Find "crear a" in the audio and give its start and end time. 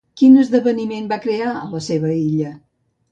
1.25-1.67